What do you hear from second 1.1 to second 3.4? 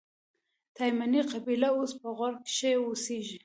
قبیله اوس په غور کښي اوسېږي.